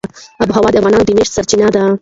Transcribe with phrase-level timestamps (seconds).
[0.43, 1.83] آب وهوا د افغانانو د معیشت سرچینه ده.